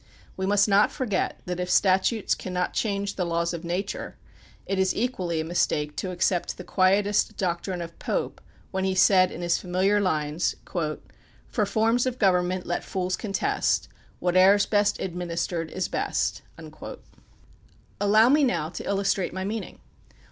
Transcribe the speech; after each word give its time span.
We 0.35 0.47
must 0.47 0.67
not 0.67 0.91
forget 0.91 1.41
that 1.45 1.59
if 1.59 1.69
statutes 1.69 2.33
cannot 2.33 2.73
change 2.73 3.17
the 3.17 3.23
laws 3.23 3.53
of 3.53 3.63
nature, 3.63 4.17
it 4.65 4.79
is 4.79 4.95
equally 4.95 5.39
a 5.39 5.45
mis 5.45 5.67
take 5.67 5.95
to 5.97 6.09
accept 6.09 6.57
the 6.57 6.63
Quietist 6.63 7.37
doctrine 7.37 7.83
of 7.83 7.99
Pope 7.99 8.41
when 8.71 8.83
he 8.83 8.95
said 8.95 9.31
in 9.31 9.43
his 9.43 9.59
familiar 9.59 9.99
lines: 10.01 10.55
"For 11.45 11.65
forms 11.67 12.07
of 12.07 12.17
government 12.17 12.65
let 12.65 12.83
fools 12.83 13.15
contest; 13.15 13.89
Whate'er 14.17 14.55
is 14.55 14.65
best 14.65 14.99
administered 14.99 15.69
is 15.69 15.87
best." 15.87 16.41
Allow 17.99 18.29
me 18.29 18.43
now 18.43 18.69
to 18.69 18.83
illustrate 18.83 19.35
my 19.35 19.43
meaning. 19.43 19.81